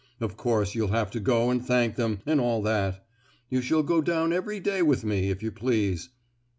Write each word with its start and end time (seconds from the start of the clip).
Of 0.19 0.35
course 0.35 0.73
you'll 0.73 0.87
have 0.87 1.11
to 1.11 1.19
go 1.19 1.51
and 1.51 1.63
thank 1.63 1.95
them, 1.95 2.21
and 2.25 2.41
all 2.41 2.63
that. 2.63 3.05
You 3.51 3.61
shall 3.61 3.83
go 3.83 4.01
down 4.01 4.33
every 4.33 4.59
day 4.59 4.81
with 4.81 5.03
me, 5.05 5.29
if 5.29 5.43
you 5.43 5.51
please." 5.51 6.09